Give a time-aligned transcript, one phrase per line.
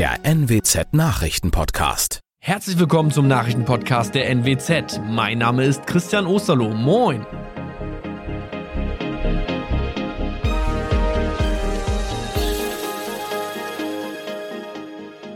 [0.00, 2.20] der NWZ Nachrichtenpodcast.
[2.42, 4.98] Herzlich willkommen zum Nachrichtenpodcast der NWZ.
[5.06, 6.70] Mein Name ist Christian Osterloh.
[6.70, 7.26] Moin.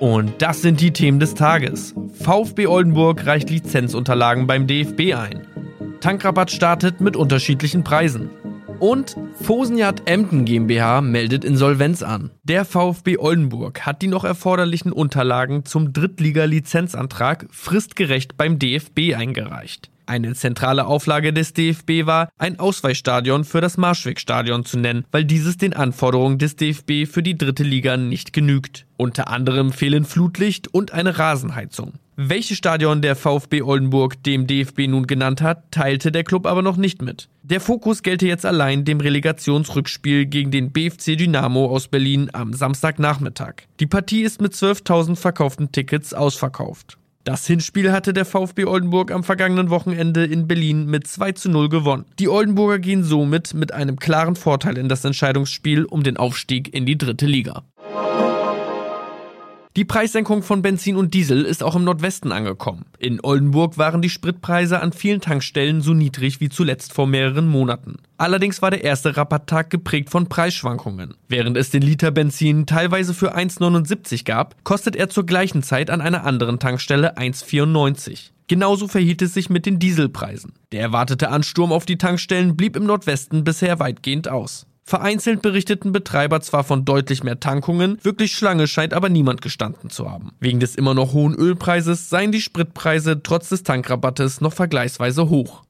[0.00, 1.94] Und das sind die Themen des Tages.
[2.14, 5.46] VfB Oldenburg reicht Lizenzunterlagen beim DFB ein.
[6.00, 8.30] Tankrabatt startet mit unterschiedlichen Preisen.
[8.78, 12.30] Und Fosenjad Emden GmbH meldet Insolvenz an.
[12.44, 19.90] Der VfB Oldenburg hat die noch erforderlichen Unterlagen zum Drittliga-Lizenzantrag fristgerecht beim DFB eingereicht.
[20.04, 25.56] Eine zentrale Auflage des DFB war, ein Ausweichstadion für das Marschwegstadion zu nennen, weil dieses
[25.56, 28.86] den Anforderungen des DFB für die dritte Liga nicht genügt.
[28.98, 31.94] Unter anderem fehlen Flutlicht und eine Rasenheizung.
[32.18, 36.78] Welches Stadion der VfB Oldenburg dem DFB nun genannt hat, teilte der Club aber noch
[36.78, 37.28] nicht mit.
[37.42, 43.56] Der Fokus gelte jetzt allein dem Relegationsrückspiel gegen den BFC Dynamo aus Berlin am Samstagnachmittag.
[43.80, 46.96] Die Partie ist mit 12.000 verkauften Tickets ausverkauft.
[47.24, 51.68] Das Hinspiel hatte der VfB Oldenburg am vergangenen Wochenende in Berlin mit 2 zu 0
[51.68, 52.06] gewonnen.
[52.18, 56.86] Die Oldenburger gehen somit mit einem klaren Vorteil in das Entscheidungsspiel um den Aufstieg in
[56.86, 57.64] die dritte Liga.
[59.76, 62.86] Die Preissenkung von Benzin und Diesel ist auch im Nordwesten angekommen.
[62.98, 67.96] In Oldenburg waren die Spritpreise an vielen Tankstellen so niedrig wie zuletzt vor mehreren Monaten.
[68.16, 71.12] Allerdings war der erste Rabatttag geprägt von Preisschwankungen.
[71.28, 76.00] Während es den Liter Benzin teilweise für 1,79 gab, kostet er zur gleichen Zeit an
[76.00, 78.30] einer anderen Tankstelle 1,94.
[78.46, 80.54] Genauso verhielt es sich mit den Dieselpreisen.
[80.72, 84.66] Der erwartete Ansturm auf die Tankstellen blieb im Nordwesten bisher weitgehend aus.
[84.88, 90.08] Vereinzelt berichteten Betreiber zwar von deutlich mehr Tankungen, wirklich Schlange scheint aber niemand gestanden zu
[90.08, 90.30] haben.
[90.38, 95.64] Wegen des immer noch hohen Ölpreises seien die Spritpreise trotz des Tankrabattes noch vergleichsweise hoch.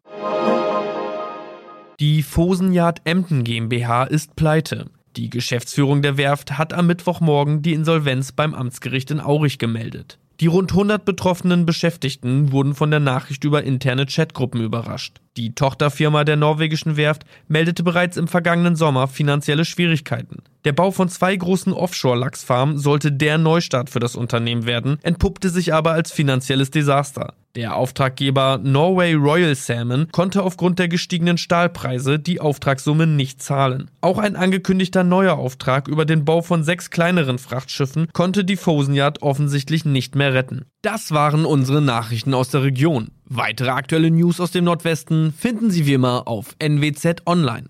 [1.99, 4.91] Die Fosenjard Emden GmbH ist pleite.
[5.17, 10.19] Die Geschäftsführung der Werft hat am Mittwochmorgen die Insolvenz beim Amtsgericht in Aurich gemeldet.
[10.41, 15.23] Die rund 100 betroffenen Beschäftigten wurden von der Nachricht über interne Chatgruppen überrascht.
[15.37, 20.43] Die Tochterfirma der norwegischen Werft meldete bereits im vergangenen Sommer finanzielle Schwierigkeiten.
[20.65, 25.75] Der Bau von zwei großen Offshore-Lachsfarmen sollte der Neustart für das Unternehmen werden, entpuppte sich
[25.75, 27.35] aber als finanzielles Desaster.
[27.55, 33.91] Der Auftraggeber Norway Royal Salmon konnte aufgrund der gestiegenen Stahlpreise die Auftragssumme nicht zahlen.
[34.01, 39.23] Auch ein angekündigter neuer Auftrag über den Bau von sechs kleineren Frachtschiffen konnte die Fosenjagd
[39.23, 40.67] offensichtlich nicht mehr retten.
[40.87, 43.09] Das waren unsere Nachrichten aus der Region.
[43.25, 47.65] Weitere aktuelle News aus dem Nordwesten finden Sie wie immer auf NWZ Online.